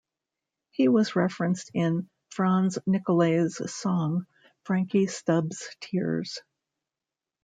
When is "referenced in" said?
1.15-2.09